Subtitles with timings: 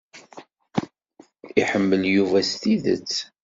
[1.61, 3.13] Iḥemmel Yuba s tidet.